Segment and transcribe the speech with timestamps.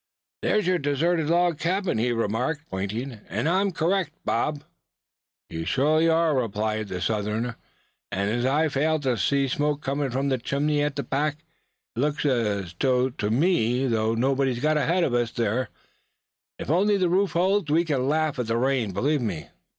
[0.41, 3.19] "There's your deserted log cabin!" he remarked, pointing.
[3.29, 4.63] "Am I correct, Bob?"
[5.51, 7.55] "You surely are, suh," replied the Southerner.
[8.11, 11.43] "And as I fail to see smoke coming from the chimney at the back,
[11.95, 15.69] it looks to me as though nobody had got ahead of us there.
[16.57, 16.75] If the
[17.07, 19.49] roof only holds, we can laugh at the rain, believe me."